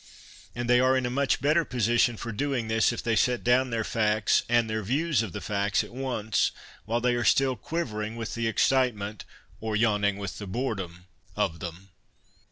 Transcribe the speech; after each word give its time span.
And 0.55 0.67
they 0.67 0.79
are 0.79 0.97
in 0.97 1.05
a 1.05 1.11
much 1.11 1.41
better 1.41 1.63
position 1.63 2.17
for 2.17 2.31
doing 2.31 2.67
this 2.67 2.91
if 2.91 3.03
they 3.03 3.15
set 3.15 3.43
down 3.43 3.69
their 3.69 3.83
facts 3.83 4.41
and 4.49 4.67
their 4.67 4.81
views 4.81 5.21
of 5.21 5.31
the 5.31 5.41
facts 5.41 5.83
at 5.83 5.93
once, 5.93 6.49
while 6.85 6.99
they 7.01 7.13
are 7.13 7.23
still 7.23 7.55
quivering 7.55 8.15
with 8.15 8.33
the 8.33 8.47
excite 8.47 8.95
ment 8.95 9.25
(or 9.59 9.75
yawning 9.75 10.17
with 10.17 10.39
the 10.39 10.47
boredom) 10.47 11.05
of 11.35 11.59
them. 11.59 11.89